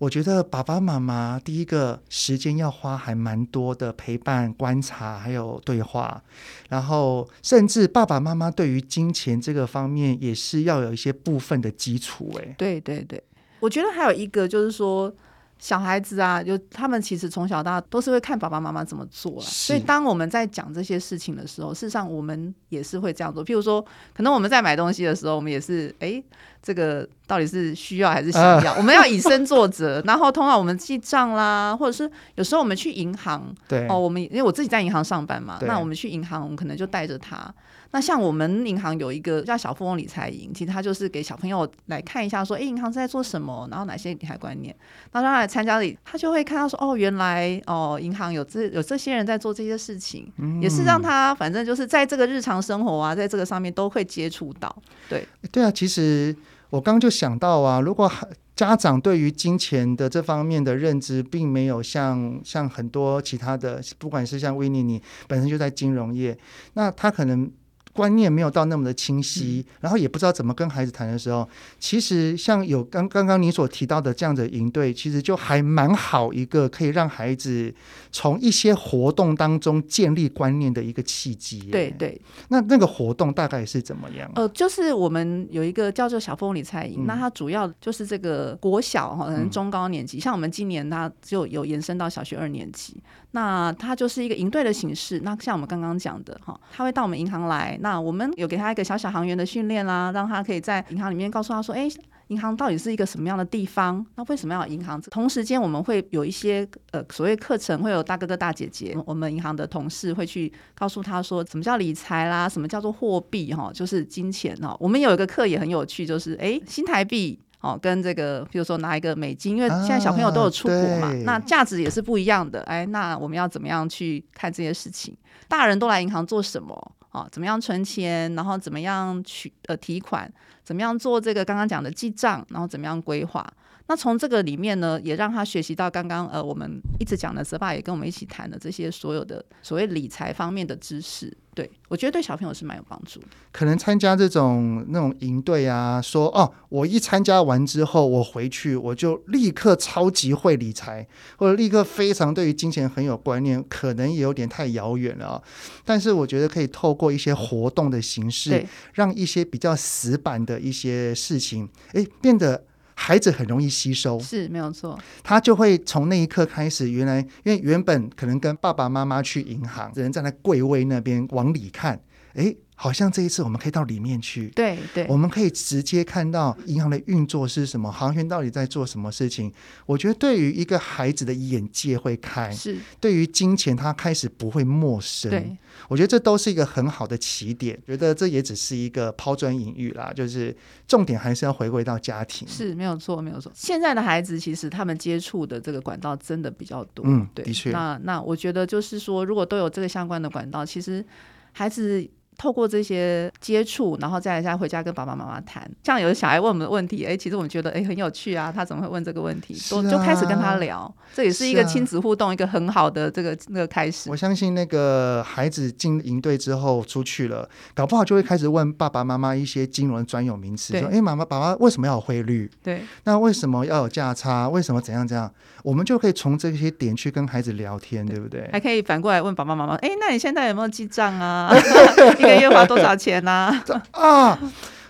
[0.02, 6.24] 我觉得爸爸妈妈第一个时间要花还蛮多的陪伴、观察还有对话，
[6.70, 12.34] 然后甚至爸爸妈妈对于金钱这个方面也是要有一些部分的基础。
[12.40, 13.24] 哎，对对对，
[13.60, 15.14] 我觉得还有一个就是说。
[15.62, 23.46] 小孩子啊，就他们其实从小到大都是会看爸爸妈妈怎么做了，是所以当我们在讲这些事情的时候，事实上我们也是会这样做。
[23.46, 23.80] 譬如说，
[24.12, 26.22] 可能我们在买东西的时候，我们也是，哎，
[26.64, 28.72] 这个到底是需要还是想要？
[28.72, 30.02] 啊、我们要以身作则。
[30.04, 37.54] 然后通常我们记账啦，或者是有时候我们去银行，对哦，我们因为我自己在银行上班嘛，那我们去银行，我们可能就带着他。
[37.94, 44.74] 那像我们银行有一个叫小富翁理财营，其实他就是给小朋友来看一下，说，哎，银行是在做什么，然后哪些理财观念，
[45.12, 54.74] 那让他来参加里，他就会看到说，哦，原来哦，银行有这有这些人在做这些事情，嗯、也是让他反正就是在这个日常生活啊，在这个上面都会接触到。
[55.10, 56.34] 对，对啊，其实
[56.70, 58.10] 我刚刚就想到啊，如果
[58.56, 66.38] 家长对于金钱的这方面的认知，并没有像像很多其他的，不管是像维尼你本身就在金融业，
[66.76, 67.52] 那他可能。
[67.94, 71.48] 观念没有到那么的清晰，嗯、然后也不知道怎么跟孩子谈的时候，
[71.80, 77.74] 其实像有刚刚刚你所提到的这样的营队，其实就还蛮好一个可以让孩子
[78.12, 81.60] 从一些活动当中建立观念的一个契机。
[81.72, 84.32] 对对，那那个活动大概是怎么样？
[84.36, 92.96] 呃，就是我们有一个叫做小富翁理财营，嗯、那它主要就是这个国小哈，可能中高年级，嗯、像我们今年它就有延伸到小学二年级。
[93.32, 95.20] 那它就是一个营队的形式。
[95.22, 97.78] 那像我们刚刚讲的哈，他会到我们银行来。
[97.82, 101.90] 那我们有给他一个小小行员的训练啦，让他可以在银行里面告诉他说：“哎，
[102.28, 104.06] 银行到底是一个什么样的地方？
[104.16, 112.50] 那为什么要银行？”同时间我们会有一些呃所谓课程，会有大哥哥大姐姐，我们银行的同事会去告诉他说：“什么叫理财啦？
[112.50, 113.54] 什么叫做货币？
[113.54, 117.40] 哈，就是金钱哈。”我们有一个课也很有趣，就是哎新台币。
[117.62, 122.62] 哦，跟这个，比如说拿一个美金，因为现在小朋友都有出国嘛，啊、那价值也是不一样的。
[122.64, 125.16] 哎，那我们要怎么样去看这些事情？
[125.48, 126.74] 大人都来银行做什么？
[127.10, 128.34] 啊、哦，怎么样存钱？
[128.36, 130.32] 然后怎么样取呃提款？
[130.64, 132.46] 怎么样做这个刚刚讲的记账？
[132.50, 133.46] 然后怎么样规划？
[133.88, 141.36] 那从这个里面呢，也让他学习到刚刚呃我们一直讲的，泽爸也跟我们一起谈的这些所有的所谓理财方面的知识。
[141.54, 143.28] 对，我觉得对小朋友是蛮有帮助的。
[143.52, 155.44] 可能参加这种那种营队啊，说哦，我一参加完之后，我回去我就立刻超级会理财，或者立刻非常对于金钱很有观念，可能也有点太遥远了啊。
[155.84, 162.64] 但是我觉得可以透过一些活动的形式，让一些比较死板的一些事情，哎，变得。
[163.04, 164.98] 孩子很容易吸收，是没有错。
[165.24, 172.00] 他就会从那一刻开始，原来因为原本可能跟爸爸妈妈去银行，只能站在柜位那边往里看，
[172.36, 172.56] 诶。
[172.82, 179.54] 好像这一次我们可以到里面去，对对，我们可以直接看到银行的运作是什么，行员到底在做什么事情。
[179.86, 185.30] 我觉得对于一个孩子的眼界会开，是对于金钱他开始不会陌生。
[185.30, 185.56] 对，
[185.90, 187.80] 我觉得这都是一个很好的起点。
[187.86, 190.56] 觉得这也只是一个抛砖引玉啦，就是
[190.88, 192.48] 重点还是要回归到家庭。
[192.48, 193.52] 是没有错，没有错。
[193.54, 197.70] 现在的孩子其实他们接触的这个管道真的比较多，嗯，对，的确。
[197.70, 201.06] 那那我觉得就是说，如果都有这个相关的管道，其实
[201.52, 202.10] 孩子。
[202.42, 205.70] 透过这些接触，然后再再回家跟爸爸妈妈谈。
[205.84, 209.56] 像有的小孩问我们的问题，哎，其实我们觉得哎很有趣啊，他怎么会问这个问题？
[209.70, 214.10] 都、啊、就开始跟他聊，这也是一个亲子互动、啊、一个很好的这个那个开始。
[214.10, 222.50] 我相信那个孩子进营队之后出去了，搞不好就会开始问爸爸妈妈一些金融的专有名词，说哎妈妈爸爸为什么要有汇率？
[222.64, 224.50] 对，那为什么要有价差？
[224.50, 225.32] 为什么怎样怎样？
[225.64, 228.50] 我们就可以从这些点去跟孩子聊天，对，不对？
[228.52, 231.54] 还可以反过来问爸爸妈妈，哎，那你现在有没有记账啊？
[232.18, 233.64] 一个月花多少钱啊？
[233.92, 234.40] 啊，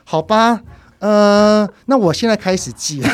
[0.06, 0.62] 好吧，
[1.00, 3.02] 呃，那我现在开始记。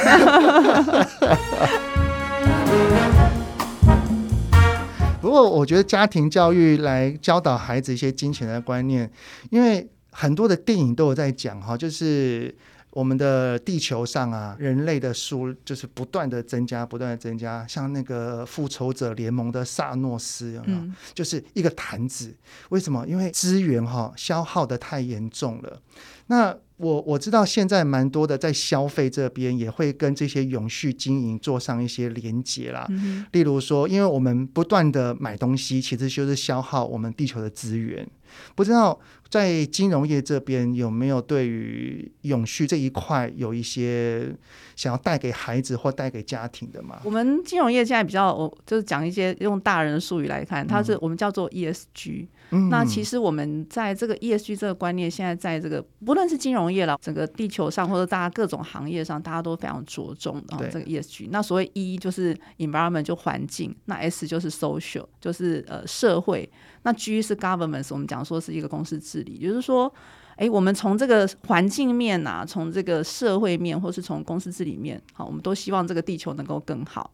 [5.20, 9.10] 不过，我觉得家庭教育来教导孩子一些金钱的观念，
[9.50, 12.56] 因为很多的电影都有在讲哈，就是。
[12.98, 17.64] 我们的地球上啊，人类的数就是不断的增加，不断的增加。
[17.68, 20.80] 像那个复仇者联盟的萨诺斯有没有？
[20.80, 22.36] 嗯，就是一个坛子。
[22.70, 23.06] 为什么？
[23.08, 25.80] 因为资源哈消耗的太严重了。
[26.26, 32.86] 那我我知道现在蛮多的在消费这边也会跟这些永续经营做上一些连结啦。
[32.90, 33.26] 嗯。
[33.32, 38.08] 例如说，因为我们不断的买东西，其实就是消耗我们地球的资源。
[38.56, 44.36] 不知道在金融业这边有没有对于永续这一块有一些
[44.76, 47.00] 想要带给孩子或带给家庭的吗？
[47.04, 52.28] 我们金融业现在比较，我就是讲一些用大人的术语来看，它是我们叫做 ESG。
[52.52, 52.70] 嗯。
[52.70, 61.30] 那其实我们在这个 ESG 这个观念，现在在这个不论是金融业了，整个地球上或者大家各种行业上，大家都非常着重的这个 ESG。
[61.32, 66.50] 那所谓 E 就是 environment 就环境，那 S 就是 social 就是呃社会。
[66.84, 69.94] 那 G 是 government，我们讲说是一个公司治理，也就是说，
[70.38, 77.12] 哎，我们从这个环境面啊，从这个社会面，或是从公司治理面，好，我们都希望这个地球能够更好。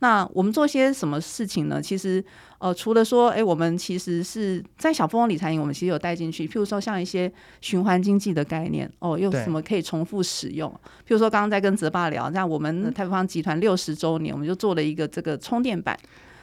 [0.00, 1.82] 那我们做些什么事情呢？
[1.82, 2.24] 其实，
[2.58, 10.68] 呃，除了说，哎，我们其实是在小富翁理财营，我们其实有带进去，譬如说像一些循环经济的概念，哦，有什么可以重复使用？
[11.06, 15.98] 譬如说刚刚在跟泽爸聊，那我们太平方集团六十周年，我们就做了一个这个充电板。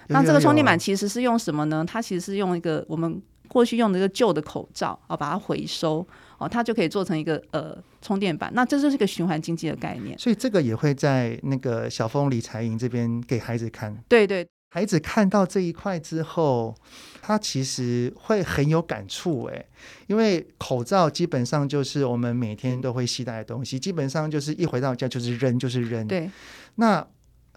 [0.08, 1.84] 那这个充电板其实是用什么呢？
[1.86, 6.06] 它其实是用一个我们过去用的一个旧的口罩哦，把它回收
[6.38, 8.52] 哦，它就可以做成一个呃充电板。
[8.54, 10.18] 那这就是一个循环经济的概念。
[10.18, 13.98] 所以这个也会在那个小峰理财营这边给孩子看。
[14.08, 16.76] 对对，孩子看到这一块之后，
[17.22, 19.66] 他其实会很有感触哎，
[20.08, 26.06] 因为口罩基本上就是我们每天都会携带的东西，基本上就是一回到家就是扔就是扔。
[26.06, 26.30] 对，
[26.76, 27.08] 那。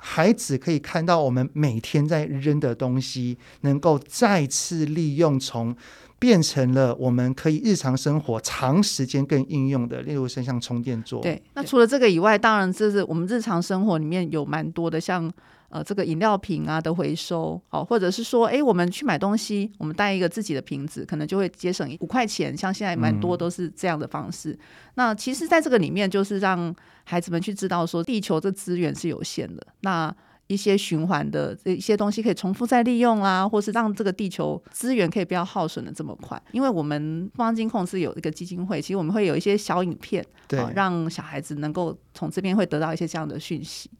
[0.00, 5.74] 孩子可以看到我们每天在扔的东西，能够再次利用，从
[6.20, 11.20] 变成了我们可以日常生活长时间更应用的，例如像充电座。
[11.20, 15.28] 对，那除了这个以外，当然这是我们日常生活里面有蛮多的，像。
[15.70, 22.57] 呃，这个饮料瓶啊的回收，好，或者是说，哎，我们去买东西，我们带一个自己的瓶子，可能就会节省五块钱。
[22.57, 24.52] 像现在蛮多都是这样的方式。
[24.52, 24.59] 嗯。
[24.94, 29.66] 那其实，在这个里面，就是让孩子们去知道说，地球这资源是有限的。
[29.81, 30.14] 那
[30.46, 36.42] 一些循环的这一些东西可以重复再利用啦，或是让这个地球资源可以不要耗损的这么快。
[36.52, 43.90] 因为我们富邦金控是有一个基金会，其实我们会有一些小影片，对，让小孩子能够从这边会得到一些这样的讯息。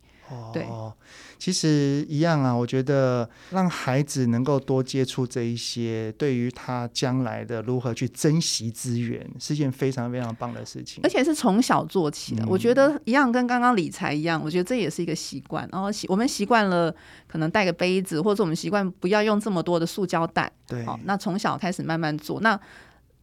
[0.53, 0.63] 对。
[0.65, 0.93] 哦，
[1.39, 2.53] 其实一样啊。
[2.53, 11.01] 我觉得让孩子能够多接触这一些，对于他将来的如何去珍惜资源，是件非常非常棒的事情。
[11.03, 12.45] 而且是从小做起的。
[12.45, 12.49] 嗯。
[12.49, 15.69] 我觉得一样，跟刚刚理财一样，我觉得这也是一个习惯。
[15.73, 16.95] 然后习我们习惯了，
[17.27, 20.51] 可能带个杯子，或者我们习惯不要用这么多的塑胶袋。
[20.67, 20.85] 对。
[20.85, 22.41] 好，那从小开始慢慢做。
[22.41, 22.59] 那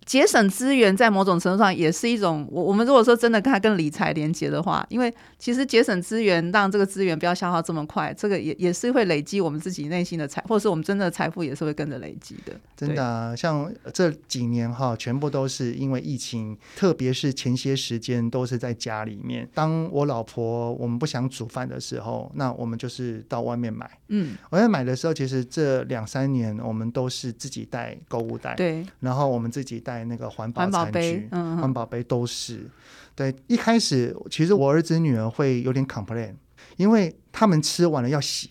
[0.05, 12.53] 节省资源在某种程度上也是一种，我我们如果说真的跟它跟理财连接的话，因为其实节省资源让这个资源不要消耗这么快，这个也也是会累积我们自己内心的财，或者是我们真的财富也是会跟着累积的。
[12.77, 19.49] 真的啊，像这几年哈，全部都是因为疫情，特别是前些时间都是在家里面。
[19.55, 23.89] 当我老婆我们不想煮饭的时候，那我们就是到外面买。
[24.09, 29.94] 嗯，我在买的时候，其实这两三年我们都是自己带购物袋，对，然后我们自己带。
[30.03, 32.69] 那个环保餐具、环保杯，都是。
[33.15, 36.33] 对，一开始其实我儿子女儿会有点 complain，
[36.75, 38.49] 因为他们吃完了要洗。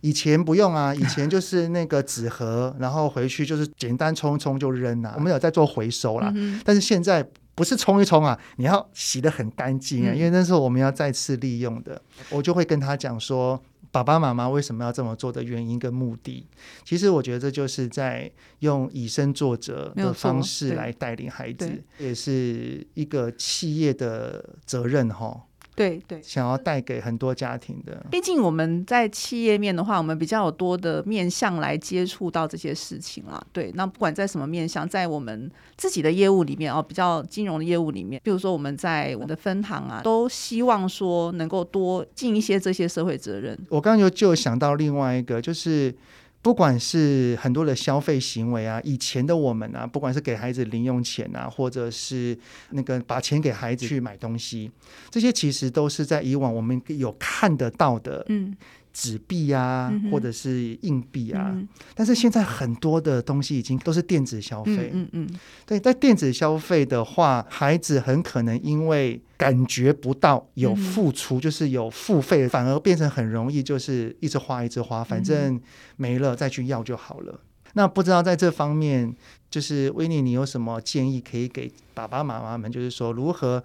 [0.00, 5.14] 以前不用啊， 以前就是那个纸盒，然后回去就是简单冲一冲就扔了、啊。
[5.16, 12.00] 我们有在做回收啦、嗯，但是现在不是冲一冲啊，你要洗得很干净啊、嗯，因为那时候我们要再次利用的。
[12.30, 13.60] 我就会跟他讲说。
[13.92, 16.46] 爸爸妈妈为什么要这么做的原因跟目的，
[16.84, 25.46] 其实我觉得这就是在用以身作则的方式来带领孩子，也是一个企业的责任哈。
[25.80, 28.04] 对对，想要带给很多家庭的。
[28.10, 33.42] 毕竟我们在企业面的话，我们比较有多的面向来接触到这些事情啦。
[33.50, 43.58] 对，那不管在什么面向，在我们自己的业务里面哦，比较金融的业务里面，比如说我们在我们的分行啊，都希望说能够多尽一些这些社会责任。
[43.70, 45.94] 我刚刚就就想到另外一个，就是。
[46.42, 52.38] 不管是很多的消费行为啊，以前的我们啊，不管是给孩子零用钱啊，或者是
[52.70, 54.70] 那个把钱给孩子去买东西，
[55.10, 58.56] 这些其实都是在以往我们有看得到的，嗯。
[58.92, 64.90] 纸币啊，嗯、或者是硬币啊，嗯、但是现在很多的东西已经都是电子消费。
[64.92, 75.60] 嗯，嗯嗯，对，在电子消费的话，孩子很可能因为感觉不到有付出，嗯、就是有付费，反而变成很容易就是一直花一直花，反正
[75.96, 77.40] 没了再去要就好了。
[77.74, 79.14] 那不知道在这方面，
[79.48, 82.70] 就是威尼，你有什么建议可以给爸爸妈妈们？
[82.70, 83.62] 就是说如何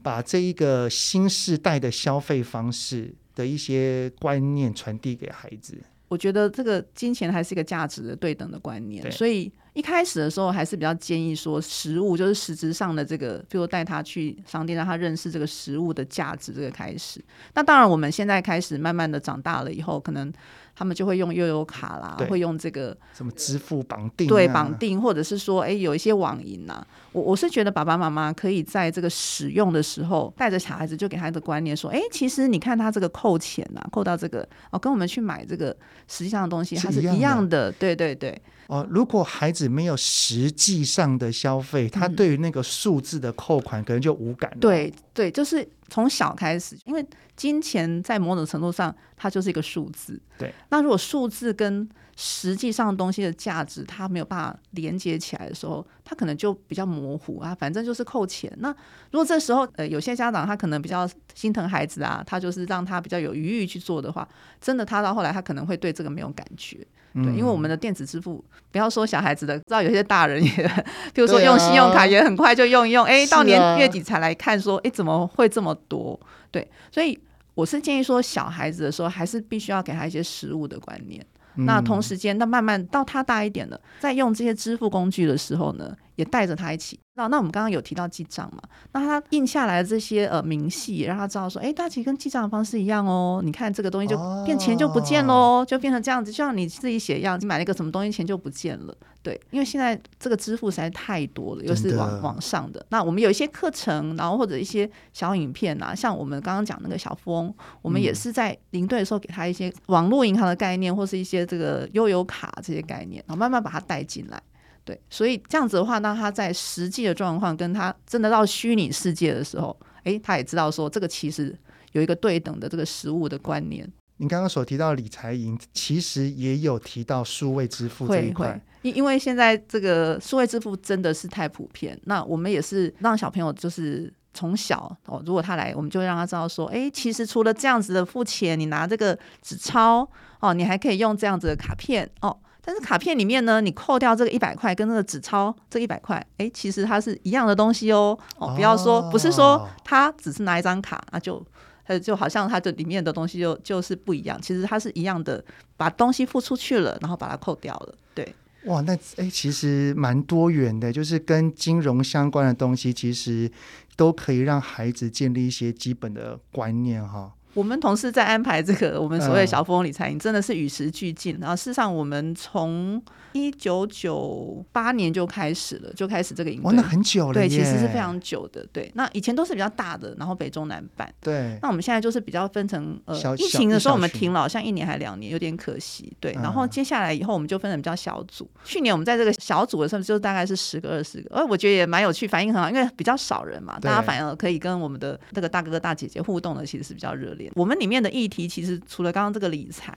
[0.00, 17.24] 把这一个新世代的消费方式的一些观念传递给孩子，我觉得这个金钱还是一个价值的对等的观念，所以一开始的时候还是比较建议说，实物就是实质上的这个，比如带他去商店，让他认识这个实物的价值，这个开始。
[17.54, 20.32] 那当然，我们现在开始慢慢的长大了以后，可能。
[20.78, 26.86] 他们就会用悠游卡啦，会用这个什么支付绑定、啊，对绑定，或者是说，哎，有一些网银呐、啊。
[27.10, 38.40] 我我是觉得爸爸妈妈可以在这个使用的时候，带着小孩子就给他一个观念，说，哎，其实你看他这个扣钱呐、啊，扣到这个哦，跟我们去买这个实际上的东西，它是一样的，对对对。
[38.68, 44.58] 哦，如果孩子没有实际上的消费，他对于那个数字的扣款可能就无感了。
[44.60, 47.04] 对对，就是从小开始，因为
[47.36, 50.20] 金钱在某种程度上它就是一个数字。
[50.38, 51.88] 对，那如果数字跟
[52.20, 58.52] 实际上东西的价值它没有办法连接起来的时候，他可能就比较模糊啊，反正就是扣钱。
[58.58, 58.70] 那
[59.12, 64.28] 如果这时候呃有些家长他可能比较心疼孩子啊，他就是让他比较有余裕去做的话，
[64.60, 66.84] 真的他到后来他可能会对这个没有感觉。
[67.14, 76.18] 对，因为我们的电子支付，不要说小孩子的，知道有些大人也，比如说用信用卡也很快就用一用，哎、啊，到年月底才来看说，哎，怎么会这么多？
[76.50, 77.16] 对，所以
[77.54, 81.24] 我是建议说，小孩子的时候还是必须要给他一些实物的观念。
[81.58, 86.98] 嗯、那同时间，那慢慢到他大一点了，在用这些支付工具的时候呢，也带着他一起。
[87.14, 88.60] 那那我们刚刚有提到记账嘛？
[88.92, 93.40] 那他印下来的这些呃明细，让他知道说，哎，他其实跟记账的方式一样哦。
[93.44, 98.96] 你看这个东西就变钱就不见喽，哦、就变成这样子，就像你自己写一样，你买了一个什么东西，钱就不见了。
[99.20, 102.84] 对，因为现在这个支付实在太多了，又是网网上的。
[102.90, 107.52] 那我们有一些课程，然后或者一些小影片啊，像我们刚刚讲那个小富翁，
[107.82, 114.40] 我们也是在领队的时候给他一些网络银行的概念，或是一些这个悠游卡这些概念，然后慢慢把它带进来。
[114.88, 121.54] 对，所以这样子的话，那他在实际的状况跟他真的到虚拟世界的时候，诶，他也知道说这个其实
[121.92, 123.86] 有一个对等的这个实物的观念。
[124.16, 128.58] 您刚刚所提到理财银，其实也有提到数位支付这一块。
[128.80, 140.08] 因因为现在这个数位支付真的是太普遍，那我们也是让小朋友就是从小哦，如果他来，我们就会让他知道说，诶，其实除了这样子的付钱，你拿这个纸钞
[140.40, 142.34] 哦，你还可以用这样子的卡片哦。
[142.64, 148.18] 但是卡片里面呢，你扣掉这个一百块跟那个纸钞这一百块，哎，其实它是一样的东西哦。
[148.36, 151.42] 哦，不要说，不是说它只是拿一张卡那，就
[151.86, 154.38] 它就好像它这里面的东西就就是不一样。
[154.42, 155.42] 其实它是一样的，
[155.78, 157.94] 把东西付出去了，然后把它扣掉了。
[158.12, 163.50] 对，哇，那哎，其实蛮多元的，就是跟金融相关的东西，其实
[163.96, 167.32] 都可以让孩子建立一些基本的观念哈。
[167.54, 171.36] 我们同事在安排这个我们所谓小富翁理财营，真的是与时俱进。
[171.40, 176.62] 然后事实上，我们从一九九八年就开始了，就开始这个营。
[176.62, 178.64] 玩了很久了，对，其实是非常久的。
[178.72, 181.12] 对，那以前都是比较大的，然后北中南办。
[181.20, 186.12] 对，那我们现在就是比较分成呃，疫情的时候我们停了，好像一年还两年，有点可惜。
[186.20, 188.48] 对，然后接下来以后我们就分成比较小组。
[188.64, 197.37] 去年我们在这个小组的时候，就大概是十个二十个，呃，我觉得也蛮有趣，反应很好，因为比较少人嘛，大家反而可以跟我们的那个大哥哥大姐姐互动的，其实是比较热烈。
[197.54, 199.94] 我们里面的议题其实除了刚刚这个理财。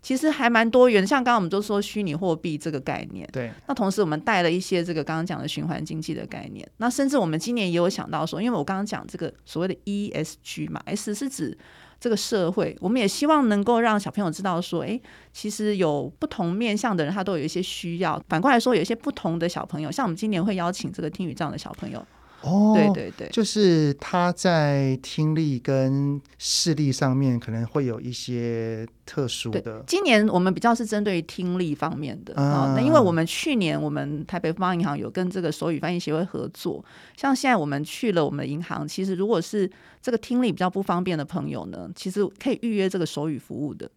[0.00, 3.50] 其实还蛮多元，像刚刚我们都说虚拟货币这个概念，对。
[3.66, 11.58] 那同时我们带了一些这个刚刚讲的循环经济的概念，那甚至我们今年也有想到说，因为我刚刚讲这个所谓的 ESG 嘛，S 是指
[11.98, 18.22] 这个社会，我们也希望能够让小朋友知道说，诶，其实有不同面向的人，他都有一些需要。
[18.28, 22.06] 反过来说，有一些不同的小朋友，像我们今年会邀请这个听语障的小朋友。
[22.42, 29.82] 哦，对对对，就是他在听力跟视力上面可能会有一些特殊的。
[29.86, 36.84] 今年我们比较是针对于听力方面的啊，那、嗯、因为我们去年我们台北富邦银行有跟这个手语翻译协会合作，
[37.16, 39.68] 像现在我们去了我们的银行，其实如果是
[40.00, 43.90] 这个听力比较不方便的朋友呢，其实可以预约这个手语服务的。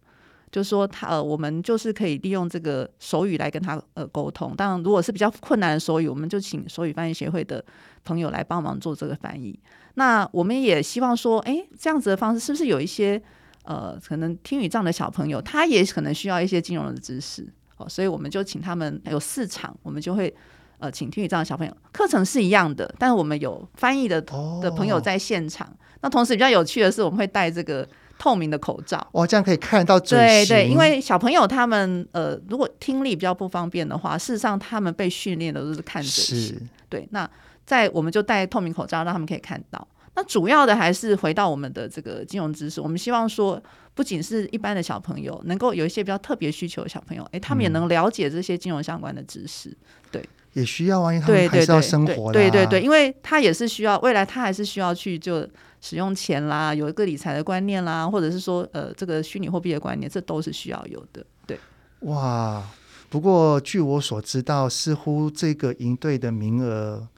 [0.52, 4.54] 就是说他呃，我们就是可以利用这个手语来跟他呃沟通。
[4.54, 7.64] 当然，如果是比较困难的手语，我们就请手语翻译协会的
[8.04, 9.58] 朋友来帮忙做这个翻译。
[9.94, 13.20] 那我们也希望说，哎，这样子的方式是不是有一些
[13.64, 17.48] 呃，可能听语障的小朋友，他也可能需要一些金融的知识
[17.78, 17.88] 哦。
[17.88, 20.32] 所以我们就请他们有四场，我们就会
[20.78, 24.20] 呃请听语障的小朋友，课程是一样的，但是我们有翻译的
[24.60, 25.66] 的朋友在现场。
[25.66, 25.76] 哦。
[26.02, 27.88] 那同时比较有趣的是，我们会带这个。
[28.22, 30.54] 透明的口罩，哇，这样可以看到嘴型。
[30.54, 36.68] 对对，因为小朋友他们呃，如果听力比较不方便的话，事实上他们被训练的都是看嘴型。
[36.88, 37.28] 对，那
[37.66, 39.88] 在我们就戴透明口罩，让他们可以看到。
[40.14, 42.80] 那主要的还是回到我们的这个金融知识。
[42.80, 43.60] 我们希望说，
[43.92, 49.70] 不仅是一般的小朋友，能够有一些比较特别需求的小朋友，诶，他们也能了解这些金融相关的知识。
[49.70, 49.76] 嗯、
[50.12, 52.32] 对，也需要啊，因为他们还是要生活。
[52.32, 55.48] 对对对，因为他也是需要未来，他还是需要去就。
[55.84, 61.26] 使用钱啦，有一个理财的观念啦，或者是说，呃，这个虚拟货币的观念，这都是需要有的。
[61.44, 61.58] 对，
[62.02, 62.62] 哇，
[63.08, 67.08] 不过据我所知道，似乎这个营队的名额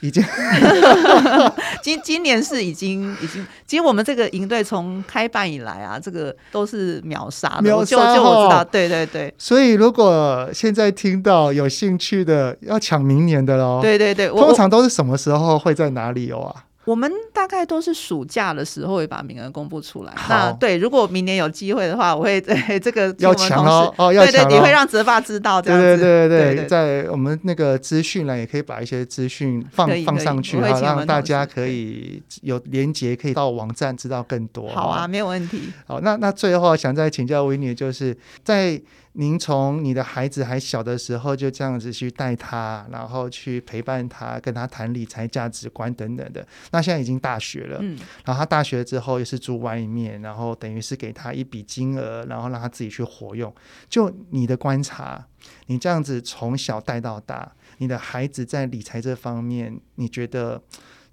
[0.00, 0.22] 已经
[1.82, 9.32] 今今年是已经已经，其实我们这个营队从开办以来啊，这个都是秒杀，秒杀，就就我知道，对对对。
[9.36, 13.80] 所以如果现在听到有兴趣的，要抢明年的喽。
[13.82, 16.64] 对对对，通常都是什么时候会在哪里有啊？
[16.86, 20.14] 我们大概都是暑假的时候会把名额公布出来。
[20.28, 25.96] 那对，如果明年有机会的话，我会 对这个要强哦，哦，要抢，对对，你会让泽爸知道这样子。
[25.98, 34.68] 对对对对，在我们那个资讯栏也可以把一些资讯放放上去，好让大家可以有连接，可以到网站知道更多。
[34.70, 35.72] 好啊，没有问题。
[35.86, 38.80] 好，那那最后想再请教维尼，就是在。
[39.14, 46.46] 您从你的孩子还小的时候就这样子去带他，然后去陪伴他，跟他谈理财价值观等等的。
[46.70, 53.52] 那现在已经大学了，嗯，然后他大学之后又是住外面，然后等于是给他一笔金额，然后让他自己去活用。
[53.88, 55.26] 就你的观察，
[55.66, 60.62] 你这样子从小带到大，你的孩子在理财这方面，你觉得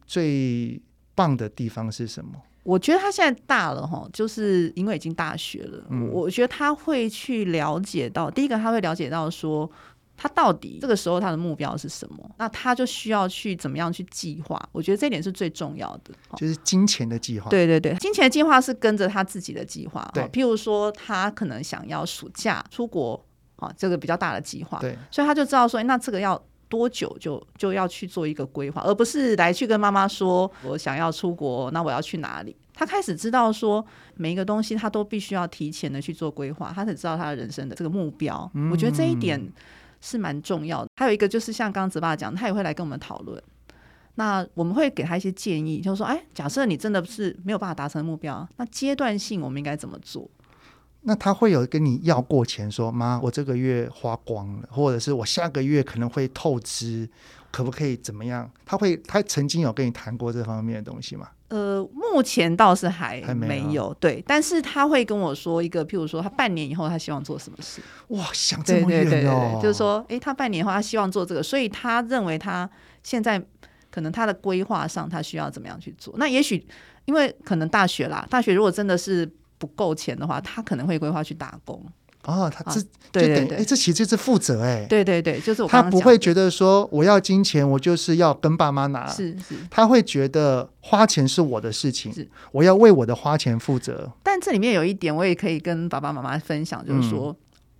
[0.05, 0.81] 最
[1.15, 2.31] 棒的地方是什么？
[2.63, 5.85] 我觉得他现在大了哈，就是因为已经大学了。
[5.89, 9.71] 嗯，我觉得他会去了解到，第一个他会了解到说，
[10.17, 14.61] 他到底这个时候他的目标是什么，那他就需要去怎么样去计划。
[14.71, 17.49] 我觉得这点是最重要的，就是金钱的计划。
[17.49, 20.09] 对对对，金钱的计划是跟着他自己的计划。
[20.13, 23.23] 对，譬如说他可能想要暑假出国
[23.57, 24.79] 啊，这个比较大的计划。
[24.79, 26.41] 对，所以他就知道说，那这个要。
[26.69, 32.53] 多久就就要去做一个规划，而不是来去跟妈妈说，我想要出国，那我要去哪里？
[32.73, 38.51] 他开始知道说，每一个东西他都必须要提前的去做规划，他才知道他的人生的这个目标。
[38.53, 39.41] 嗯、我觉得这一点
[40.01, 40.89] 是蛮重要的。
[40.97, 43.41] 还有一个就是像刚刚泽爸讲，他也会来跟我们讨论，
[44.15, 50.29] 那我们会给他一些建议，就是说，哎，假设你真的是没有办法达成目标，那阶段性我们应该怎么做？
[51.01, 57.09] 那他会有跟你要过钱，说妈，我这个月花光了，或者是我下个月可能会透支，
[57.49, 58.49] 可不可以怎么样？
[58.65, 61.29] 他会，他曾经有跟你谈过这方面的东西吗？
[61.47, 67.81] 呃，目前倒是还还没有，对，但是他会跟我说一个，譬如说他半年以后他希望做什么事。
[68.09, 72.69] 哇，想这么远哦，对对对对，就是说，诶，他半年以后他希望做这个，所以他认为他
[73.01, 73.41] 现在
[73.89, 76.13] 可能他的规划上他需要怎么样去做。
[76.17, 76.67] 那也许
[77.05, 79.31] 因为可能大学啦，大学如果真的是。
[79.57, 81.83] 不够钱的话，他可能会规划去打工。
[82.23, 84.85] 哦，他这、啊、对对对，哎，这其实是负责哎。
[84.89, 89.07] 对对对，就是他不会觉得说我要金钱，我就是要跟爸妈拿。
[89.07, 94.11] 是是，他会觉得花钱是我的事情，是我要为我的花钱负责。
[94.23, 97.35] 但这里面有一点，我也可以跟爸爸妈妈分享，就是说，嗯、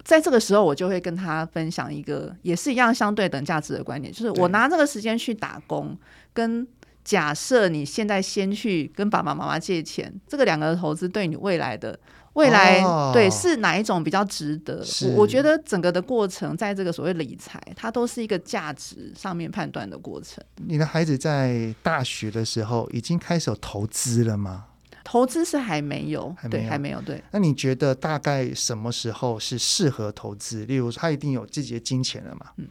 [0.06, 5.98] 在这个时候，我就会跟他分享一个也是一样相对等价值的观点，就是我拿这个时间去打工
[6.34, 6.66] 跟。
[7.08, 11.98] 假设你现在先去跟爸爸妈妈借钱，这个两个投资对你未来的
[12.34, 14.84] 未来、哦、对是哪一种比较值得？
[15.06, 20.44] 我，我觉得整个的过程，在这个所谓理财，它都是一个价值上面判断的过程。
[20.58, 24.66] 你的孩子在大学的时候已经开始有投资了吗？
[25.06, 27.02] 投资是还没有，还没有，对，还没有。
[27.04, 30.66] 对，那你觉得大概什么时候是适合投资？
[30.66, 32.48] 例如，他一定有自己的金钱了嘛？
[32.58, 32.68] 嗯。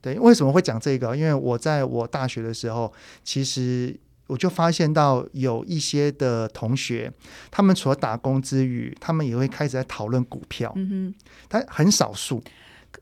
[0.00, 1.16] 对，为什么会讲这个？
[1.16, 2.92] 因为我在我大学的时候，
[3.24, 7.12] 其实我就发现到有一些的同学，
[7.50, 10.72] 他们除了打工之余，他们也会开始在讨论股票。
[10.76, 11.14] 嗯哼，
[11.48, 12.42] 但很少数。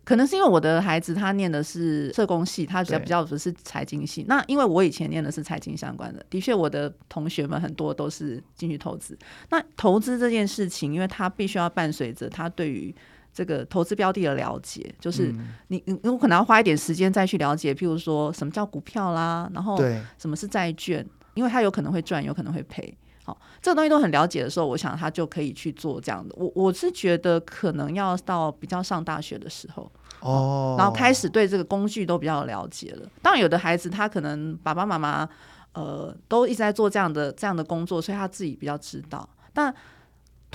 [0.02, 4.24] 可能是因为我的孩子他念的是社工系，他比较比较不是财经系。
[4.26, 9.16] 那因为我以前念的是财经相关的，的确我的同学们很多都是进去投资。
[9.50, 12.94] 那投资这件事情，因为他必须要伴随着他对于
[13.36, 15.30] 这个投资标的的了解，就是
[15.68, 19.78] 你你有可能要花一点时间再去了解，譬如说什么叫股票啦，然后
[20.16, 22.96] 什么是债券，因为他有可能会赚，有可能会赔。
[23.26, 26.34] 好，这个东西都很了解的时候，我想他就可以去做这样的。
[26.38, 33.06] 我我是觉得可能要到比较上大学的时候哦，然后开始对这个工具都比较了解了。
[33.20, 35.28] 当然，有的孩子他可能爸爸妈妈
[35.74, 39.28] 呃都一直在做这样的这样的工作，所以他自己比较知道。
[39.52, 39.74] 但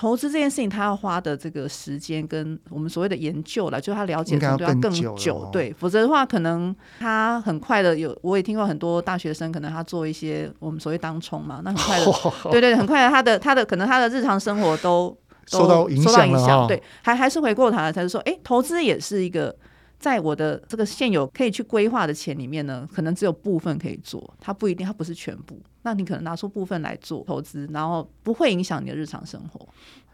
[0.01, 12.05] 投资这件事情，他要花的这个时间跟我们所谓的研究了，就他了解的程度要更久，对，否则的话，可能他很快的有，我也听过很多大学生，可能他做一些我们所谓当冲嘛，那很快的，
[12.49, 15.15] 对对，很快的，他的他的可能他的日常生活都，
[15.51, 16.01] 都受到影
[16.39, 19.55] 响，对，还还是回过头来，他就说，哎，投资也是一个。
[20.01, 25.61] 在我的这个现有可以去规划的钱里面呢，可能只有部分可以做，它不一定，它不是全部。
[25.83, 29.67] 那你可能拿出部分来做投资，然后不会影响你的日常生活。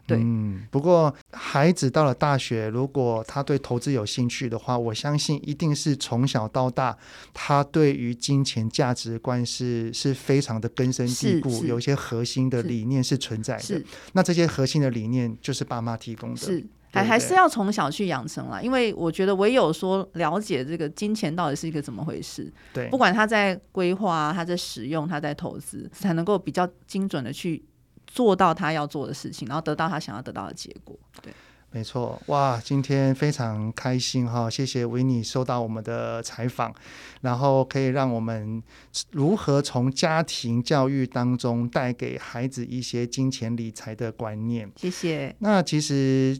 [0.06, 0.62] 对，嗯。
[0.70, 6.96] 不过孩子到了大学，如果他对投资有兴趣的话，我相信一定是从小到大，
[7.32, 13.82] 他对于金钱价值观是是非常的根深蒂固，有一些核心的理念是存在的。
[14.12, 16.40] 那这些核心的理念就是爸妈提供的。
[16.40, 16.66] 是。
[17.02, 27.64] 还还是要从小去养成啦，因为我觉得唯有说了解这个金钱到底是一个怎么回事，对，不管他在规划、他在使用、他在投资，才能够比较精准的去
[28.06, 30.98] 做到他要做的事情，然后得到他想要得到的结果。
[31.22, 31.32] 对，
[31.70, 36.74] 没错，哇，今天非常开心哈，谢谢维尼收到我们的采访，
[37.20, 38.62] 然后可以让我们
[39.10, 44.70] 如何从家庭教育当中带给孩子一些金钱理财的观念。
[44.76, 45.34] 谢谢。
[45.40, 46.38] 那其实。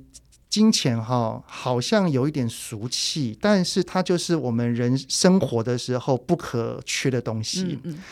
[0.48, 7.78] 金钱哈，好像有一点俗气，但是它就是我们人生活的时候不可缺的东西。
[7.84, 8.02] 嗯嗯。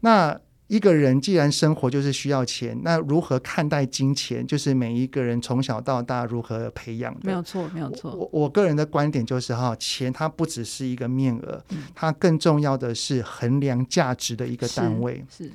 [0.00, 0.38] 那
[0.68, 7.20] 一个人既然生活就是需要钱，那如何看待金钱，就是每一个人从小到大如何培养的。
[7.22, 8.10] 没有错，没有错。
[8.14, 15.24] 我我个人的观点就是哈，钱它不只是一个面额，嗯，它更重要的是衡量价值的一个单位。
[15.30, 15.44] 是。
[15.44, 15.50] 是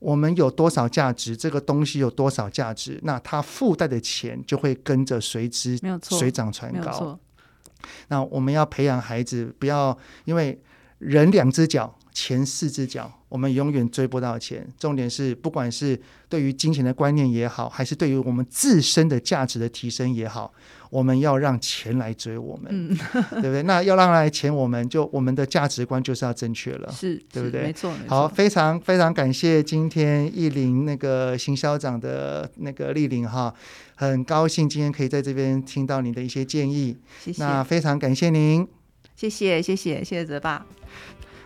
[0.00, 7.18] 我们有多少价值，这个东西有多少价值，那它附带的钱就会跟着随之水涨船高。
[8.08, 10.60] 那我们要培养孩子，不要因为
[11.00, 14.66] 人两只脚，钱四只脚，我们永远追不到钱。
[14.78, 20.52] 重点是，不管是对于金钱的观念也好，还是对于我们自身的价值的提升也好。
[20.90, 22.98] 我们要让钱来追我们，嗯、
[23.40, 23.62] 对不对？
[23.62, 27.62] 那要让来钱，我们就我们的价值观就是要正确了，是，对不对？
[27.62, 33.54] 没错，好，非常非常感谢今天亿玲那个行销长的那个莅临哈，
[33.94, 37.40] 很高兴今天可以在这边听到你的一些建议，谢谢。
[37.40, 38.66] 那非常感谢您，
[39.20, 40.64] 谢谢谢谢谢谢泽爸。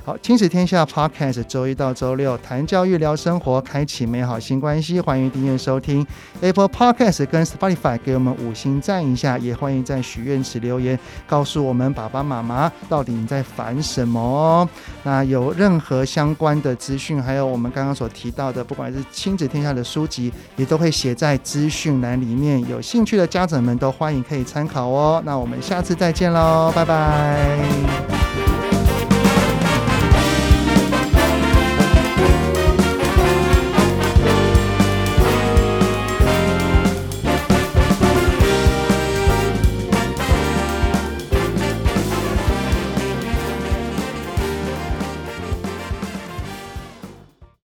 [0.07, 5.01] 好，亲子天下 Podcast，周一到周六谈教育、聊生活，开启美好新关系。
[5.01, 6.07] 欢迎订阅收听
[6.43, 9.39] Apple Podcast 跟 Spotify，给我们五星赞一下。
[9.39, 14.69] 也欢迎在许愿池留言，告诉我们爸爸妈妈到底你在烦什么哦。
[15.05, 22.61] 那有任何相关的资讯，还有我们刚刚所提到的，不管是亲子天下的书籍，也都会写在资讯栏里面。
[22.69, 25.23] 有兴趣的家长们都欢迎可以参考哦。
[25.25, 28.54] 那我们下次再见喽，拜拜。